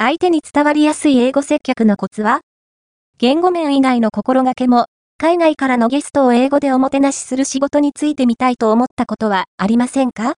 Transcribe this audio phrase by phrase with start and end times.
[0.00, 2.42] 相手に伝わりやすい英語接客のコツは？
[3.18, 4.86] 言語面以外の心がけも、
[5.18, 10.34] 海外からのゲストを英語でおもてなしする仕事についてみたいと思ったことはありませんか？